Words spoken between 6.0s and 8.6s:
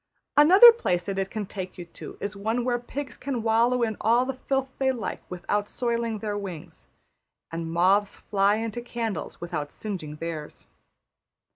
their wings; and moths fly